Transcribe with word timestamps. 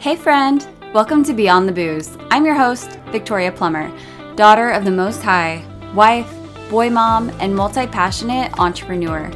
Hey, 0.00 0.16
friend! 0.16 0.66
Welcome 0.94 1.24
to 1.24 1.34
Beyond 1.34 1.68
the 1.68 1.74
Booze. 1.74 2.16
I'm 2.30 2.46
your 2.46 2.54
host, 2.54 2.98
Victoria 3.12 3.52
Plummer, 3.52 3.92
daughter 4.34 4.70
of 4.70 4.86
the 4.86 4.90
Most 4.90 5.22
High, 5.22 5.62
wife, 5.94 6.26
boy 6.70 6.88
mom, 6.88 7.28
and 7.38 7.54
multi 7.54 7.86
passionate 7.86 8.58
entrepreneur. 8.58 9.30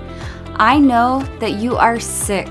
I 0.56 0.78
know 0.78 1.22
that 1.38 1.56
you 1.56 1.76
are 1.76 2.00
sick 2.00 2.48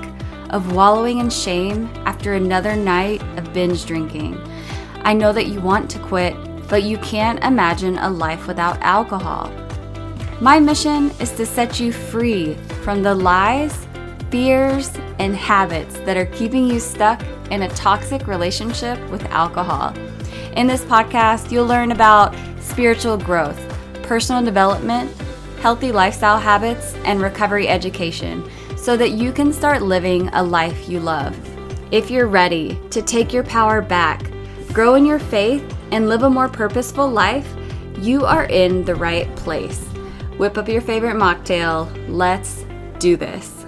of 0.52 0.76
wallowing 0.76 1.18
in 1.18 1.32
shame 1.32 1.90
after 2.06 2.36
another 2.36 2.76
night 2.76 3.24
of 3.36 3.52
binge 3.52 3.84
drinking. 3.88 4.40
I 4.98 5.14
know 5.14 5.34
that 5.34 5.48
you 5.48 5.60
want 5.60 5.90
to 5.90 6.00
quit, 6.00 6.36
but 6.68 6.84
you 6.84 7.00
can't 7.00 7.44
imagine 7.44 7.98
a 7.98 8.12
life 8.12 8.46
without 8.46 8.80
alcohol. 8.82 9.52
My 10.40 10.60
mission 10.60 11.10
is 11.20 11.32
to 11.32 11.48
set 11.48 11.80
you 11.80 11.92
free 11.92 12.54
from 12.84 13.02
the 13.02 13.16
lies, 13.16 13.88
fears, 14.34 14.90
and 15.20 15.36
habits 15.36 16.00
that 16.00 16.18
are 16.18 16.26
keeping 16.26 16.66
you 16.68 16.80
stuck 16.80 17.22
in 17.52 17.62
a 17.62 17.70
toxic 17.76 18.26
relationship 18.26 19.00
with 19.12 19.24
alcohol. 19.26 19.96
In 20.56 20.66
this 20.66 20.84
podcast, 20.86 21.52
you'll 21.52 21.68
learn 21.68 21.92
about 21.92 22.36
spiritual 22.60 23.16
growth, 23.16 23.62
personal 24.02 24.44
development, 24.44 25.16
healthy 25.60 25.92
lifestyle 25.92 26.40
habits, 26.40 26.96
and 27.06 27.22
recovery 27.22 27.68
education 27.68 28.44
so 28.76 28.98
that 28.98 29.12
you 29.12 29.32
can 29.32 29.54
start 29.54 29.84
living 29.84 30.30
a 30.30 30.42
life 30.42 30.90
you 30.90 31.00
love. 31.00 31.38
If 31.92 32.10
you're 32.10 32.26
ready 32.26 32.82
to 32.90 33.04
take 33.04 33.34
your 33.34 33.44
power 33.44 33.84
back, 33.84 34.32
grow 34.70 34.96
in 34.96 35.06
your 35.06 35.20
faith, 35.20 35.64
and 35.92 36.10
live 36.10 36.24
a 36.24 36.30
more 36.30 36.50
purposeful 36.50 37.08
life, 37.08 37.54
you 38.00 38.26
are 38.26 38.46
in 38.46 38.84
the 38.84 38.96
right 38.96 39.34
place. 39.36 39.86
Whip 40.40 40.58
up 40.58 40.68
your 40.68 40.82
favorite 40.82 41.18
mocktail. 41.18 41.88
Let's 42.10 42.66
do 42.98 43.16
this. 43.16 43.63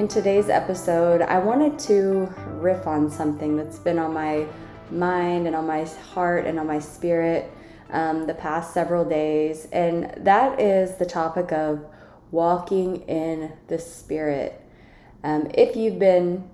In 0.00 0.08
today's 0.08 0.48
episode, 0.48 1.20
I 1.20 1.38
wanted 1.40 1.78
to 1.80 2.32
riff 2.52 2.86
on 2.86 3.10
something 3.10 3.54
that's 3.54 3.78
been 3.78 3.98
on 3.98 4.14
my 4.14 4.46
mind 4.90 5.46
and 5.46 5.54
on 5.54 5.66
my 5.66 5.84
heart 6.14 6.46
and 6.46 6.58
on 6.58 6.66
my 6.66 6.78
spirit 6.78 7.52
um, 7.90 8.26
the 8.26 8.32
past 8.32 8.72
several 8.72 9.04
days, 9.04 9.68
and 9.72 10.10
that 10.24 10.58
is 10.58 10.94
the 10.94 11.04
topic 11.04 11.52
of 11.52 11.84
walking 12.30 13.02
in 13.08 13.52
the 13.68 13.78
Spirit. 13.78 14.58
Um, 15.22 15.50
if 15.52 15.76
you've 15.76 15.98
been, 15.98 16.48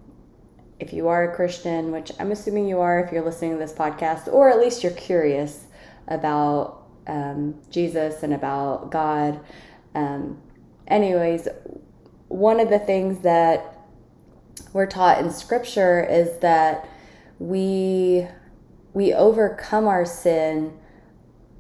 if 0.81 0.93
you 0.93 1.07
are 1.07 1.31
a 1.31 1.37
Christian, 1.37 1.93
which 1.93 2.11
I'm 2.19 2.33
assuming 2.33 2.67
you 2.67 2.81
are 2.81 2.99
if 2.99 3.13
you're 3.13 3.25
listening 3.25 3.53
to 3.53 3.59
this 3.59 3.73
podcast, 3.73 4.27
or 4.27 4.51
at 4.51 4.59
least 4.59 4.83
you're 4.83 4.91
curious 4.91 5.67
about 6.09 6.83
um, 7.07 7.55
Jesus 7.71 8.25
and 8.25 8.35
about 8.35 8.91
God. 8.91 9.39
Um, 9.95 10.43
anyways, 10.89 11.47
one 12.29 12.61
of 12.61 12.69
the 12.69 12.79
things 12.79 13.23
that 13.23 13.79
we're 14.73 14.87
taught 14.87 15.19
in 15.19 15.31
scripture 15.31 16.05
is 16.05 16.39
that 16.41 16.89
we 17.39 18.27
we 18.93 19.13
overcome 19.13 19.87
our 19.87 20.05
sin 20.07 20.77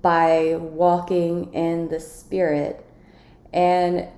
by 0.01 0.57
walking 0.57 1.53
in 1.53 1.89
the 1.89 2.01
spirit. 2.01 2.85
And 3.53 4.09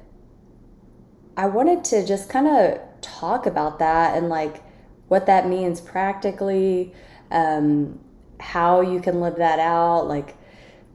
i 1.39 1.47
wanted 1.47 1.85
to 1.85 2.05
just 2.05 2.29
kind 2.29 2.49
of 2.49 2.81
talk 3.01 3.47
about 3.47 3.79
that 3.79 4.17
and 4.17 4.29
like 4.29 4.61
what 5.07 5.27
that 5.27 5.49
means 5.49 5.81
practically 5.81 6.93
um, 7.31 7.99
how 8.41 8.81
you 8.81 9.01
can 9.01 9.21
live 9.21 9.37
that 9.37 9.59
out 9.59 10.07
like 10.09 10.37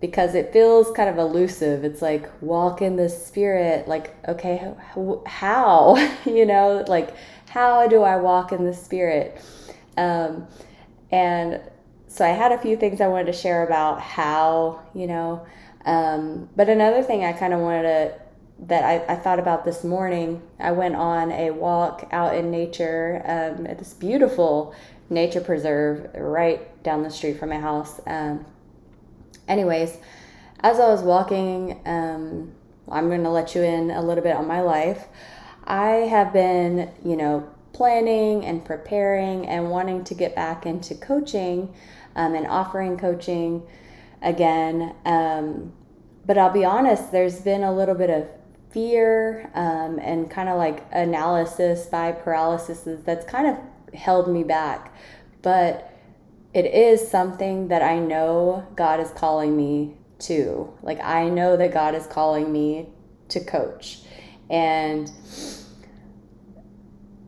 because 0.04 0.36
it 0.36 0.52
feels 0.52 0.92
kind 0.92 1.08
of 1.08 1.18
elusive. 1.18 1.86
It's 1.86 2.02
like 2.02 2.30
walk 2.42 2.82
in 2.82 2.98
the 2.98 3.08
spirit. 3.08 3.88
Like, 3.88 4.14
okay, 4.28 4.70
how? 5.26 5.96
you 6.26 6.46
know, 6.46 6.84
like, 6.90 7.16
how 7.48 7.88
do 7.88 8.02
I 8.02 8.18
walk 8.18 8.52
in 8.52 8.66
the 8.66 8.74
spirit? 8.74 9.42
Um, 9.96 10.46
and 11.10 11.62
so 12.10 12.26
I 12.26 12.32
had 12.32 12.52
a 12.52 12.58
few 12.58 12.76
things 12.76 13.00
I 13.00 13.08
wanted 13.08 13.28
to 13.28 13.32
share 13.32 13.66
about 13.66 14.02
how, 14.02 14.82
you 14.94 15.08
know. 15.08 15.46
Um, 15.86 16.50
but 16.54 16.68
another 16.68 17.02
thing 17.02 17.24
I 17.24 17.32
kind 17.32 17.54
of 17.54 17.62
wanted 17.62 17.84
to, 17.84 18.20
that 18.68 18.84
I, 18.84 19.14
I 19.14 19.16
thought 19.16 19.40
about 19.40 19.64
this 19.64 19.86
morning, 19.86 20.42
I 20.60 20.74
went 20.74 20.98
on 20.98 21.32
a 21.32 21.52
walk 21.52 22.10
out 22.12 22.36
in 22.36 22.52
nature 22.52 23.22
um, 23.24 23.66
at 23.68 23.80
this 23.80 23.94
beautiful 23.94 24.76
nature 25.10 25.40
preserve 25.40 26.10
right 26.14 26.84
down 26.84 27.04
the 27.04 27.10
street 27.10 27.40
from 27.40 27.52
my 27.52 27.60
house. 27.60 28.02
Anyways, 29.48 29.98
as 30.62 30.80
I 30.80 30.88
was 30.88 31.02
walking, 31.02 31.82
um, 31.86 32.54
I'm 32.90 33.08
going 33.08 33.24
to 33.24 33.30
let 33.30 33.56
you 33.56 33.62
in 33.62 33.92
a 33.92 34.02
little 34.02 34.24
bit 34.24 34.36
on 34.36 34.48
my 34.48 34.62
life. 34.62 35.08
I 35.66 36.08
have 36.10 36.34
been, 36.34 36.92
you 37.04 37.16
know, 37.16 37.50
planning 37.74 38.46
and 38.46 38.64
preparing 38.64 39.48
and 39.48 39.70
wanting 39.70 40.04
to 40.06 40.14
get 40.14 40.36
back 40.36 40.66
into 40.66 40.96
coaching 40.96 41.74
um, 42.16 42.36
and 42.36 42.48
offering 42.48 42.98
coaching 42.98 43.64
again. 44.22 44.96
Um, 45.06 45.74
but 46.26 46.38
I'll 46.38 46.54
be 46.54 46.66
honest, 46.66 47.12
there's 47.12 47.42
been 47.42 47.64
a 47.64 47.74
little 47.74 47.96
bit 47.96 48.10
of 48.10 48.28
fear 48.72 49.52
um, 49.54 50.00
and 50.00 50.30
kind 50.30 50.50
of 50.50 50.58
like 50.58 50.86
analysis 50.92 51.86
by 51.86 52.12
paralysis 52.12 52.82
that's 53.04 53.26
kind 53.26 53.48
of 53.48 53.94
held 53.94 54.28
me 54.28 54.44
back. 54.44 54.96
But 55.42 55.93
it 56.54 56.66
is 56.66 57.08
something 57.08 57.70
that 57.70 57.82
I 57.82 58.00
know 58.00 58.68
God 58.76 59.00
is 59.00 59.10
calling 59.12 59.58
me 59.58 59.96
to. 60.20 60.72
Like, 60.82 61.00
I 61.02 61.30
know 61.30 61.58
that 61.58 61.74
God 61.74 61.96
is 61.96 62.06
calling 62.08 62.52
me 62.52 62.88
to 63.30 63.40
coach. 63.40 64.00
And, 64.50 65.12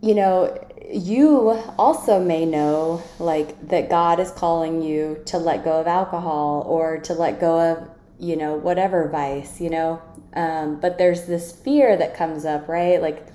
you 0.02 0.14
know, 0.14 0.56
you 0.92 1.60
also 1.80 2.24
may 2.24 2.46
know, 2.46 3.02
like, 3.18 3.68
that 3.70 3.90
God 3.90 4.20
is 4.20 4.30
calling 4.32 4.82
you 4.82 5.22
to 5.26 5.38
let 5.38 5.64
go 5.64 5.80
of 5.80 5.88
alcohol 5.88 6.64
or 6.68 7.00
to 7.00 7.14
let 7.14 7.40
go 7.40 7.60
of, 7.60 7.90
you 8.20 8.36
know, 8.36 8.54
whatever 8.56 9.10
vice, 9.10 9.60
you 9.60 9.72
know. 9.72 10.02
Um, 10.36 10.80
but 10.80 10.98
there's 10.98 11.26
this 11.26 11.52
fear 11.52 11.98
that 11.98 12.16
comes 12.16 12.46
up, 12.46 12.68
right? 12.68 13.02
Like, 13.02 13.26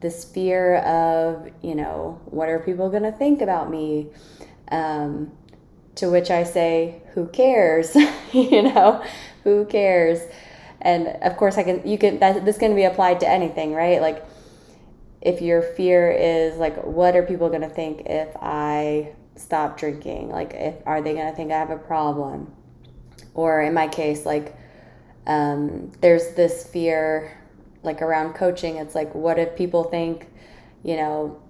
this 0.00 0.24
fear 0.24 0.76
of, 0.76 1.50
you 1.62 1.74
know, 1.74 2.20
what 2.26 2.48
are 2.48 2.60
people 2.60 2.88
going 2.88 3.02
to 3.02 3.12
think 3.12 3.42
about 3.42 3.70
me? 3.70 4.08
Um, 4.70 5.32
to 6.00 6.10
which 6.10 6.30
I 6.30 6.44
say, 6.44 7.02
who 7.14 7.26
cares? 7.28 7.94
you 8.32 8.62
know, 8.62 9.04
who 9.44 9.64
cares? 9.66 10.20
And 10.80 11.08
of 11.22 11.36
course, 11.36 11.58
I 11.58 11.62
can, 11.62 11.86
you 11.86 11.98
can, 11.98 12.18
that, 12.18 12.44
this 12.44 12.58
can 12.58 12.74
be 12.74 12.84
applied 12.84 13.20
to 13.20 13.28
anything, 13.28 13.74
right? 13.74 14.00
Like, 14.00 14.24
if 15.20 15.42
your 15.42 15.60
fear 15.60 16.10
is 16.10 16.56
like, 16.56 16.76
what 16.84 17.14
are 17.14 17.22
people 17.22 17.50
going 17.50 17.60
to 17.60 17.68
think 17.68 18.02
if 18.06 18.34
I 18.40 19.12
stop 19.36 19.78
drinking? 19.78 20.30
Like, 20.30 20.54
if, 20.54 20.74
are 20.86 21.02
they 21.02 21.12
going 21.12 21.28
to 21.28 21.36
think 21.36 21.52
I 21.52 21.58
have 21.58 21.70
a 21.70 21.76
problem? 21.76 22.52
Or 23.34 23.60
in 23.60 23.74
my 23.74 23.86
case, 23.86 24.24
like, 24.24 24.56
um, 25.26 25.92
there's 26.00 26.34
this 26.34 26.66
fear, 26.66 27.36
like 27.82 28.00
around 28.00 28.32
coaching. 28.32 28.76
It's 28.76 28.94
like, 28.94 29.14
what 29.14 29.38
if 29.38 29.54
people 29.54 29.84
think, 29.84 30.28
you 30.82 30.96
know, 30.96 31.42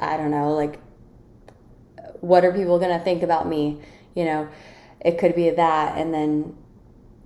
I 0.00 0.16
don't 0.16 0.30
know, 0.30 0.54
like 0.54 0.80
what 2.20 2.44
are 2.44 2.52
people 2.52 2.78
going 2.78 2.96
to 2.96 3.04
think 3.04 3.22
about 3.22 3.48
me? 3.48 3.80
You 4.14 4.24
know 4.24 4.48
it 5.06 5.18
could 5.18 5.34
be 5.34 5.50
that 5.50 5.96
and 5.96 6.12
then 6.12 6.56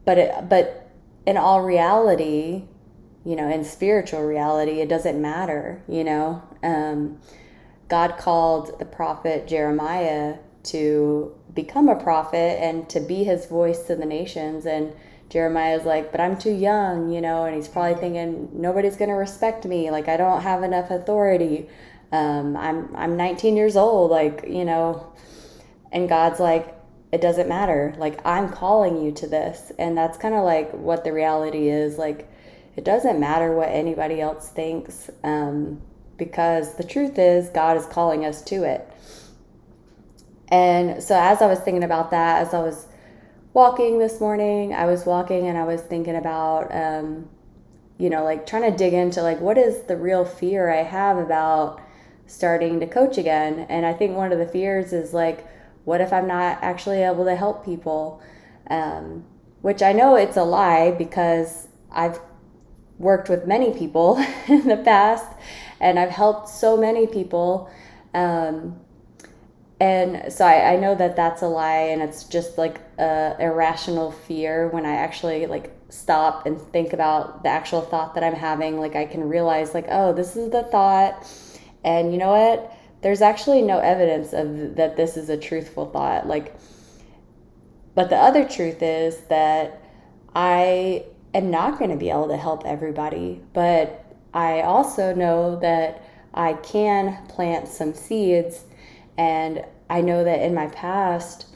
but 0.05 0.19
it 0.19 0.49
but 0.49 0.91
in 1.27 1.37
all 1.37 1.63
reality 1.63 2.65
you 3.25 3.37
know 3.37 3.49
in 3.49 3.65
spiritual 3.65 4.23
reality 4.23 4.81
it 4.81 4.89
doesn't 4.89 5.21
matter 5.21 5.83
you 5.89 6.05
know? 6.05 6.43
Um, 6.63 7.19
god 7.89 8.19
called 8.19 8.79
the 8.79 8.85
prophet 8.85 9.49
jeremiah 9.49 10.37
to 10.63 11.35
become 11.55 11.89
a 11.89 11.97
prophet 11.97 12.63
and 12.63 12.89
to 12.91 13.01
be 13.01 13.25
his 13.25 13.47
voice 13.47 13.85
to 13.85 13.97
the 13.97 14.05
nations 14.05 14.67
and 14.67 14.93
jeremiah's 15.31 15.85
like 15.85 16.13
but 16.13 16.21
i'm 16.21 16.37
too 16.37 16.53
young 16.53 17.11
you 17.11 17.21
know 17.21 17.45
and 17.45 17.57
he's 17.57 17.69
probably 17.69 17.99
thinking 17.99 18.49
nobody's 18.53 18.97
going 18.97 19.09
to 19.09 19.15
respect 19.15 19.65
me 19.65 19.91
like 19.91 20.07
i 20.07 20.17
don't 20.17 20.43
have 20.43 20.63
enough 20.63 20.91
authority 20.91 21.69
um, 22.13 22.57
I'm 22.57 22.95
I'm 22.97 23.17
19 23.17 23.57
years 23.57 23.77
old, 23.77 24.11
like 24.11 24.45
you 24.49 24.65
know, 24.65 25.13
and 25.93 26.09
God's 26.09 26.41
like, 26.41 26.75
it 27.13 27.21
doesn't 27.21 27.49
matter. 27.49 27.95
Like 27.99 28.25
I'm 28.27 28.49
calling 28.49 29.03
you 29.03 29.13
to 29.13 29.27
this, 29.27 29.73
and 29.79 29.97
that's 29.97 30.19
kind 30.19 30.35
of 30.35 30.45
like 30.45 30.73
what 30.73 31.05
the 31.05 31.13
reality 31.13 31.69
is. 31.69 31.99
Like 31.99 32.29
it 32.77 32.85
doesn't 32.85 33.21
matter 33.21 33.55
what 33.55 33.69
anybody 33.69 34.21
else 34.21 34.49
thinks, 34.49 35.11
um, 35.23 35.81
because 36.17 36.75
the 36.77 36.85
truth 36.85 37.19
is 37.19 37.49
God 37.51 37.77
is 37.77 37.87
calling 37.87 38.25
us 38.25 38.43
to 38.43 38.65
it. 38.65 38.89
And 40.49 41.01
so 41.01 41.17
as 41.17 41.41
I 41.43 41.47
was 41.47 41.61
thinking 41.61 41.85
about 41.85 42.11
that, 42.11 42.45
as 42.45 42.55
I 42.55 42.61
was 42.61 42.89
walking 43.53 44.01
this 44.01 44.21
morning, 44.21 44.75
I 44.75 44.87
was 44.87 45.07
walking 45.07 45.47
and 45.47 45.57
I 45.57 45.65
was 45.65 45.81
thinking 45.81 46.17
about. 46.17 46.75
Um, 46.75 47.29
you 47.99 48.09
know, 48.09 48.25
like 48.25 48.47
trying 48.47 48.63
to 48.63 48.75
dig 48.75 48.95
into 48.95 49.23
like 49.23 49.41
what 49.41 49.59
is 49.59 49.83
the 49.83 49.95
real 49.95 50.25
fear 50.25 50.71
I 50.71 50.83
have 50.83 51.19
about 51.19 51.83
starting 52.31 52.79
to 52.81 52.87
coach 52.87 53.19
again. 53.19 53.67
And 53.69 53.85
I 53.85 53.93
think 53.93 54.17
one 54.17 54.33
of 54.33 54.39
the 54.39 54.47
fears 54.47 54.93
is 54.93 55.13
like, 55.13 55.47
what 55.85 56.01
if 56.01 56.13
I'm 56.13 56.29
not 56.29 56.59
actually 56.63 57.03
able 57.03 57.25
to 57.25 57.35
help 57.35 57.65
people? 57.65 58.23
Um, 58.71 59.25
which 59.63 59.83
I 59.83 59.93
know 59.93 60.15
it's 60.15 60.37
a 60.37 60.45
lie 60.45 60.93
because 60.93 61.69
I've 61.91 62.21
worked 62.99 63.29
with 63.29 63.47
many 63.47 63.73
people 63.73 64.17
in 64.49 64.69
the 64.69 64.77
past, 64.77 65.27
and 65.81 65.99
I've 65.99 66.11
helped 66.11 66.49
so 66.49 66.77
many 66.77 67.07
people. 67.07 67.71
Um, 68.15 68.79
and 69.81 70.31
so 70.33 70.45
I, 70.45 70.75
I 70.75 70.77
know 70.77 70.95
that 70.95 71.17
that's 71.17 71.43
a 71.43 71.49
lie, 71.49 71.89
and 71.91 72.01
it's 72.01 72.25
just 72.25 72.59
like 72.59 72.81
a 72.99 73.37
irrational 73.41 74.13
fear 74.13 74.69
when 74.69 74.87
I 74.87 74.93
actually 74.97 75.47
like 75.47 75.75
stop 75.89 76.47
and 76.47 76.61
think 76.61 76.93
about 76.93 77.43
the 77.43 77.49
actual 77.49 77.81
thought 77.81 78.15
that 78.15 78.23
I'm 78.23 78.35
having. 78.35 78.79
Like 78.79 78.95
I 78.95 79.07
can 79.07 79.29
realize, 79.29 79.75
like, 79.75 79.87
oh, 79.89 80.13
this 80.13 80.37
is 80.37 80.51
the 80.51 80.63
thought, 80.65 81.27
and 81.85 82.13
you 82.13 82.19
know 82.19 82.31
what? 82.31 82.77
There's 83.03 83.23
actually 83.23 83.63
no 83.63 83.79
evidence 83.79 84.33
of 84.33 84.77
that 84.77 84.97
this 84.97 85.17
is 85.17 85.29
a 85.29 85.37
truthful 85.37 85.87
thought. 85.87 86.27
Like, 86.27 86.55
but 87.95 88.11
the 88.11 88.17
other 88.17 88.47
truth 88.47 88.83
is 88.83 89.19
that 89.29 89.83
I 90.35 91.05
am 91.35 91.51
not 91.51 91.79
going 91.79 91.91
to 91.91 91.97
be 91.97 92.11
able 92.11 92.29
to 92.29 92.37
help 92.37 92.65
everybody, 92.67 93.43
but 93.53 94.05
I 94.35 94.61
also 94.61 95.15
know 95.15 95.59
that 95.61 96.05
I 96.35 96.55
can 96.55 97.27
plant 97.29 97.69
some 97.69 97.95
seeds. 97.95 98.65
And 99.19 99.65
I 99.89 100.03
know 100.03 100.25
that 100.25 100.41
in 100.41 100.55
my 100.55 100.69
past, 100.69 101.47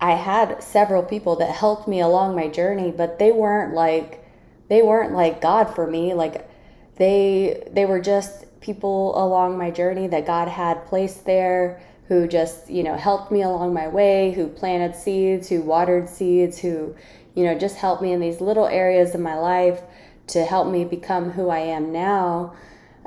I 0.00 0.12
had 0.12 0.62
several 0.62 1.02
people 1.02 1.36
that 1.36 1.50
helped 1.50 1.88
me 1.88 2.00
along 2.00 2.36
my 2.36 2.48
journey, 2.48 2.92
but 2.92 3.18
they 3.18 3.32
weren't 3.32 3.74
like 3.74 4.24
they 4.68 4.82
weren't 4.82 5.12
like 5.12 5.40
God 5.40 5.74
for 5.74 5.86
me. 5.86 6.14
Like 6.14 6.48
they 6.96 7.68
they 7.72 7.84
were 7.84 8.00
just 8.00 8.44
people 8.60 9.22
along 9.22 9.56
my 9.58 9.70
journey 9.70 10.06
that 10.08 10.26
God 10.26 10.48
had 10.48 10.86
placed 10.86 11.24
there 11.24 11.80
who 12.08 12.26
just, 12.26 12.70
you 12.70 12.82
know, 12.82 12.96
helped 12.96 13.30
me 13.30 13.42
along 13.42 13.74
my 13.74 13.86
way, 13.86 14.32
who 14.32 14.48
planted 14.48 14.96
seeds, 14.96 15.48
who 15.48 15.60
watered 15.60 16.08
seeds, 16.08 16.58
who, 16.58 16.96
you 17.34 17.44
know, 17.44 17.56
just 17.56 17.76
helped 17.76 18.02
me 18.02 18.12
in 18.12 18.20
these 18.20 18.40
little 18.40 18.66
areas 18.66 19.14
of 19.14 19.20
my 19.20 19.34
life 19.34 19.82
to 20.28 20.44
help 20.44 20.68
me 20.68 20.84
become 20.84 21.30
who 21.30 21.50
I 21.50 21.60
am 21.60 21.92
now 21.92 22.54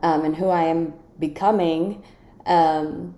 um, 0.04 0.24
and 0.24 0.36
who 0.36 0.50
I 0.50 0.64
am 0.64 0.94
becoming. 1.20 2.04
Um, 2.46 3.16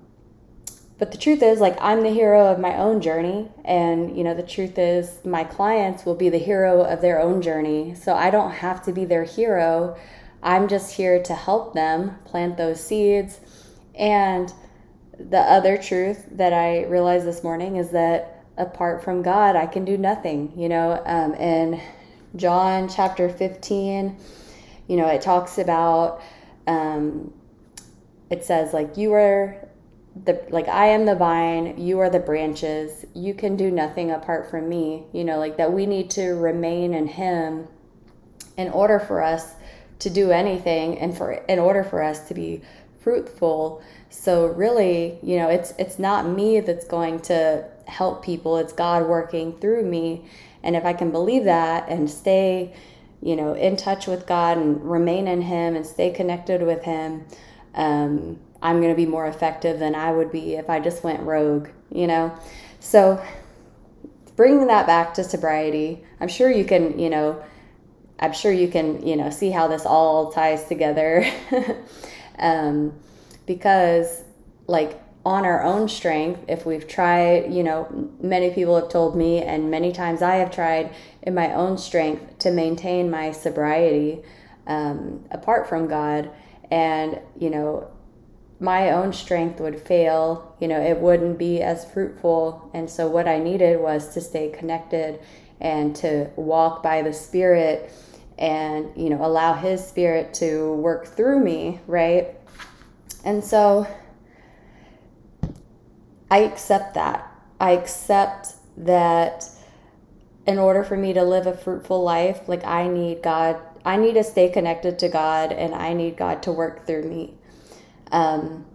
but 0.97 1.11
the 1.11 1.17
truth 1.17 1.43
is, 1.43 1.59
like, 1.59 1.75
I'm 1.81 2.01
the 2.01 2.11
hero 2.11 2.47
of 2.47 2.59
my 2.59 2.77
own 2.77 3.01
journey. 3.01 3.51
And, 3.65 4.15
you 4.17 4.23
know, 4.23 4.33
the 4.33 4.43
truth 4.43 4.77
is, 4.77 5.19
my 5.25 5.43
clients 5.43 6.05
will 6.05 6.15
be 6.15 6.29
the 6.29 6.37
hero 6.37 6.81
of 6.83 7.01
their 7.01 7.19
own 7.19 7.41
journey. 7.41 7.93
So 7.95 8.13
I 8.13 8.29
don't 8.29 8.51
have 8.51 8.83
to 8.85 8.93
be 8.93 9.03
their 9.03 9.25
hero. 9.25 9.97
I'm 10.43 10.67
just 10.67 10.93
here 10.93 11.23
to 11.23 11.33
help 11.33 11.73
them 11.73 12.17
plant 12.25 12.57
those 12.57 12.83
seeds. 12.83 13.39
And 13.95 14.53
the 15.17 15.39
other 15.39 15.77
truth 15.77 16.27
that 16.31 16.53
I 16.53 16.85
realized 16.85 17.25
this 17.25 17.43
morning 17.43 17.77
is 17.77 17.91
that 17.91 18.43
apart 18.57 19.03
from 19.03 19.21
God, 19.21 19.55
I 19.55 19.65
can 19.65 19.85
do 19.85 19.97
nothing. 19.97 20.51
You 20.55 20.69
know, 20.69 21.01
um, 21.05 21.33
in 21.35 21.81
John 22.35 22.89
chapter 22.89 23.29
15, 23.29 24.17
you 24.87 24.97
know, 24.97 25.07
it 25.07 25.21
talks 25.21 25.57
about, 25.57 26.21
um, 26.67 27.33
it 28.29 28.43
says, 28.43 28.73
like, 28.73 28.97
you 28.97 29.13
are 29.13 29.69
the 30.25 30.45
like 30.49 30.67
I 30.67 30.87
am 30.87 31.05
the 31.05 31.15
vine, 31.15 31.79
you 31.79 31.99
are 31.99 32.09
the 32.09 32.19
branches. 32.19 33.05
You 33.15 33.33
can 33.33 33.55
do 33.55 33.71
nothing 33.71 34.11
apart 34.11 34.49
from 34.49 34.69
me. 34.69 35.05
You 35.11 35.23
know, 35.23 35.39
like 35.39 35.57
that 35.57 35.73
we 35.73 35.85
need 35.85 36.11
to 36.11 36.33
remain 36.33 36.93
in 36.93 37.07
him 37.07 37.67
in 38.57 38.69
order 38.69 38.99
for 38.99 39.23
us 39.23 39.55
to 39.99 40.09
do 40.09 40.31
anything 40.31 40.97
and 40.99 41.15
for 41.15 41.31
in 41.31 41.59
order 41.59 41.83
for 41.83 42.01
us 42.01 42.27
to 42.27 42.33
be 42.33 42.61
fruitful. 43.01 43.81
So 44.09 44.47
really, 44.47 45.19
you 45.21 45.37
know, 45.37 45.49
it's 45.49 45.73
it's 45.77 45.99
not 45.99 46.27
me 46.27 46.59
that's 46.59 46.85
going 46.85 47.19
to 47.21 47.65
help 47.85 48.23
people. 48.23 48.57
It's 48.57 48.73
God 48.73 49.07
working 49.07 49.57
through 49.59 49.83
me. 49.83 50.25
And 50.63 50.75
if 50.75 50.85
I 50.85 50.93
can 50.93 51.11
believe 51.11 51.43
that 51.43 51.89
and 51.89 52.09
stay, 52.09 52.73
you 53.21 53.35
know, 53.35 53.53
in 53.53 53.75
touch 53.75 54.07
with 54.07 54.25
God 54.25 54.57
and 54.57 54.83
remain 54.89 55.27
in 55.27 55.41
him 55.41 55.75
and 55.75 55.85
stay 55.85 56.11
connected 56.11 56.61
with 56.61 56.83
him, 56.83 57.25
um, 57.75 58.39
I'm 58.61 58.79
going 58.79 58.93
to 58.93 58.97
be 58.97 59.05
more 59.05 59.27
effective 59.27 59.79
than 59.79 59.93
I 59.93 60.11
would 60.11 60.31
be 60.31 60.55
if 60.55 60.69
I 60.69 60.79
just 60.79 61.03
went 61.03 61.21
rogue, 61.23 61.67
you 61.91 62.07
know? 62.07 62.33
So 62.79 63.21
bringing 64.37 64.67
that 64.67 64.87
back 64.87 65.13
to 65.15 65.23
sobriety, 65.23 66.03
I'm 66.21 66.29
sure 66.29 66.49
you 66.49 66.63
can, 66.63 66.97
you 66.97 67.09
know, 67.09 67.43
I'm 68.19 68.33
sure 68.33 68.51
you 68.51 68.67
can, 68.67 69.05
you 69.05 69.15
know, 69.15 69.29
see 69.29 69.49
how 69.49 69.67
this 69.67 69.85
all 69.85 70.31
ties 70.31 70.65
together. 70.65 71.25
um, 72.39 72.93
because, 73.45 74.23
like, 74.67 74.99
on 75.25 75.45
our 75.45 75.63
own 75.63 75.87
strength, 75.87 76.41
if 76.47 76.65
we've 76.65 76.87
tried, 76.87 77.53
you 77.53 77.63
know, 77.63 78.11
many 78.21 78.51
people 78.51 78.75
have 78.75 78.89
told 78.89 79.15
me, 79.15 79.41
and 79.41 79.71
many 79.71 79.91
times 79.91 80.21
I 80.21 80.35
have 80.35 80.51
tried 80.51 80.93
in 81.21 81.33
my 81.33 81.53
own 81.53 81.77
strength 81.77 82.39
to 82.39 82.51
maintain 82.51 83.09
my 83.09 83.31
sobriety 83.31 84.21
um, 84.67 85.25
apart 85.31 85.67
from 85.67 85.87
God. 85.87 86.29
And, 86.69 87.19
you 87.39 87.49
know, 87.49 87.89
my 88.59 88.91
own 88.91 89.13
strength 89.13 89.59
would 89.59 89.79
fail, 89.79 90.55
you 90.59 90.67
know, 90.67 90.79
it 90.79 90.99
wouldn't 90.99 91.37
be 91.37 91.61
as 91.61 91.89
fruitful. 91.91 92.69
And 92.73 92.89
so, 92.89 93.07
what 93.07 93.27
I 93.27 93.37
needed 93.39 93.79
was 93.79 94.13
to 94.13 94.21
stay 94.21 94.49
connected 94.49 95.19
and 95.63 95.95
to 95.95 96.29
walk 96.35 96.83
by 96.83 97.01
the 97.01 97.13
Spirit 97.13 97.91
and, 98.37 98.91
you 98.95 99.09
know, 99.09 99.25
allow 99.25 99.53
His 99.53 99.85
Spirit 99.85 100.33
to 100.35 100.73
work 100.73 101.07
through 101.07 101.39
me, 101.39 101.79
right? 101.87 102.35
And 103.25 103.43
so, 103.43 103.87
I 106.29 106.39
accept 106.39 106.95
that. 106.95 107.31
I 107.59 107.71
accept 107.71 108.53
that 108.77 109.47
in 110.45 110.57
order 110.57 110.83
for 110.83 110.97
me 110.97 111.13
to 111.13 111.23
live 111.23 111.47
a 111.47 111.55
fruitful 111.55 112.03
life, 112.03 112.41
like 112.47 112.65
I 112.65 112.87
need 112.87 113.21
God, 113.21 113.57
I 113.85 113.97
need 113.97 114.13
to 114.15 114.23
stay 114.23 114.49
connected 114.49 114.99
to 114.99 115.09
God 115.09 115.51
and 115.51 115.73
I 115.73 115.93
need 115.93 116.17
God 116.17 116.43
to 116.43 116.51
work 116.51 116.85
through 116.85 117.03
me. 117.03 117.35
Um, 118.11 118.65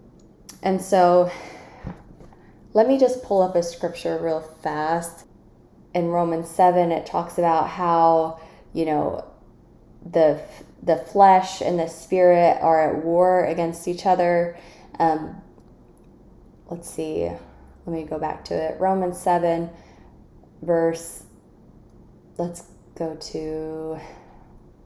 and 0.62 0.80
so 0.80 1.30
let 2.74 2.88
me 2.88 2.98
just 2.98 3.22
pull 3.22 3.42
up 3.42 3.56
a 3.56 3.62
scripture 3.62 4.18
real 4.18 4.40
fast. 4.62 5.26
In 5.98 6.10
Romans 6.10 6.48
7, 6.48 6.92
it 6.92 7.06
talks 7.06 7.38
about 7.38 7.68
how, 7.68 8.38
you 8.72 8.84
know, 8.84 9.24
the 10.08 10.40
the 10.80 10.94
flesh 10.94 11.60
and 11.60 11.76
the 11.76 11.88
spirit 11.88 12.56
are 12.62 12.88
at 12.88 13.04
war 13.04 13.44
against 13.44 13.88
each 13.88 14.06
other. 14.06 14.56
Um, 15.00 15.42
let's 16.70 16.88
see. 16.88 17.24
Let 17.24 17.86
me 17.86 18.04
go 18.04 18.16
back 18.16 18.44
to 18.44 18.54
it. 18.54 18.78
Romans 18.78 19.20
7, 19.20 19.70
verse, 20.62 21.24
let's 22.36 22.62
go 22.94 23.16
to 23.16 23.98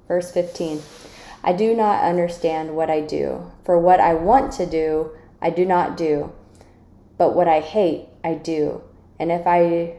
verse 0.08 0.32
15. 0.32 0.80
I 1.44 1.52
do 1.52 1.74
not 1.74 2.04
understand 2.04 2.74
what 2.74 2.88
I 2.88 3.02
do, 3.02 3.52
for 3.66 3.78
what 3.78 4.00
I 4.00 4.14
want 4.14 4.52
to 4.54 4.64
do, 4.64 5.10
I 5.42 5.50
do 5.50 5.66
not 5.66 5.98
do, 5.98 6.32
but 7.18 7.34
what 7.34 7.48
I 7.48 7.60
hate, 7.60 8.08
I 8.24 8.32
do. 8.32 8.80
And 9.18 9.30
if 9.30 9.46
I 9.46 9.98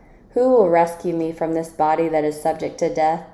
Who 0.33 0.49
will 0.49 0.69
rescue 0.69 1.15
me 1.15 1.31
from 1.31 1.53
this 1.53 1.69
body 1.69 2.07
that 2.07 2.23
is 2.23 2.41
subject 2.41 2.77
to 2.79 2.93
death? 2.93 3.25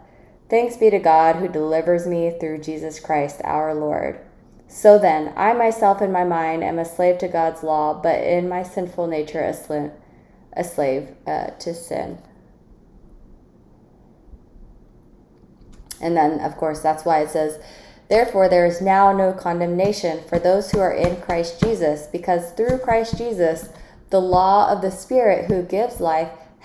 Thanks 0.49 0.77
be 0.77 0.89
to 0.89 0.99
God 0.99 1.37
who 1.37 1.47
delivers 1.47 2.07
me 2.07 2.33
through 2.39 2.59
Jesus 2.59 2.99
Christ 2.99 3.41
our 3.43 3.73
Lord. 3.75 4.19
So 4.67 4.97
then, 4.97 5.33
I 5.35 5.53
myself 5.53 6.01
in 6.01 6.11
my 6.11 6.23
mind 6.23 6.63
am 6.63 6.79
a 6.79 6.85
slave 6.85 7.17
to 7.19 7.27
God's 7.27 7.63
law, 7.63 7.93
but 7.93 8.21
in 8.21 8.49
my 8.49 8.63
sinful 8.63 9.07
nature 9.07 9.41
a, 9.41 9.53
sl- 9.53 9.91
a 10.53 10.63
slave 10.63 11.09
uh, 11.25 11.51
to 11.59 11.73
sin. 11.73 12.19
And 16.01 16.15
then, 16.15 16.39
of 16.39 16.57
course, 16.57 16.81
that's 16.81 17.05
why 17.05 17.21
it 17.21 17.29
says, 17.29 17.59
Therefore, 18.09 18.47
there 18.47 18.65
is 18.65 18.81
now 18.81 19.11
no 19.11 19.33
condemnation 19.33 20.21
for 20.27 20.39
those 20.39 20.71
who 20.71 20.79
are 20.79 20.93
in 20.93 21.21
Christ 21.21 21.59
Jesus, 21.59 22.07
because 22.07 22.51
through 22.53 22.79
Christ 22.79 23.17
Jesus, 23.17 23.69
the 24.09 24.21
law 24.21 24.71
of 24.71 24.81
the 24.81 24.91
Spirit 24.91 25.45
who 25.45 25.63
gives 25.63 25.99
life 25.99 26.29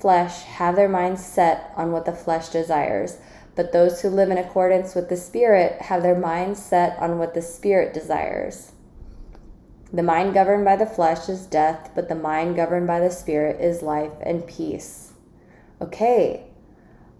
flesh 0.00 0.42
have 0.42 0.76
their 0.76 0.88
minds 0.88 1.24
set 1.24 1.72
on 1.76 1.92
what 1.92 2.04
the 2.04 2.12
flesh 2.12 2.48
desires, 2.48 3.18
but 3.54 3.72
those 3.72 4.00
who 4.00 4.08
live 4.08 4.30
in 4.30 4.38
accordance 4.38 4.94
with 4.94 5.08
the 5.08 5.16
Spirit 5.16 5.82
have 5.82 6.02
their 6.02 6.18
minds 6.18 6.62
set 6.62 6.98
on 6.98 7.18
what 7.18 7.34
the 7.34 7.42
Spirit 7.42 7.92
desires. 7.92 8.72
The 9.92 10.02
mind 10.02 10.34
governed 10.34 10.64
by 10.64 10.76
the 10.76 10.86
flesh 10.86 11.28
is 11.28 11.46
death, 11.46 11.90
but 11.94 12.08
the 12.08 12.14
mind 12.14 12.56
governed 12.56 12.86
by 12.86 13.00
the 13.00 13.10
Spirit 13.10 13.60
is 13.60 13.82
life 13.82 14.12
and 14.22 14.46
peace. 14.46 15.12
Okay, 15.80 16.44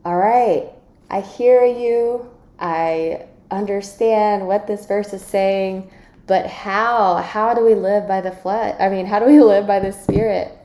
all 0.04 0.16
right, 0.16 0.70
I 1.10 1.20
hear 1.20 1.64
you. 1.64 2.30
I 2.58 3.26
understand 3.50 4.46
what 4.46 4.66
this 4.66 4.86
verse 4.86 5.12
is 5.12 5.22
saying, 5.22 5.90
but 6.26 6.46
how? 6.46 7.16
How 7.16 7.54
do 7.54 7.64
we 7.64 7.74
live 7.74 8.06
by 8.06 8.20
the 8.20 8.30
flesh? 8.30 8.76
I 8.78 8.88
mean, 8.88 9.04
how 9.04 9.18
do 9.18 9.26
we 9.26 9.40
live 9.42 9.66
by 9.66 9.80
the 9.80 9.92
Spirit? 9.92 10.56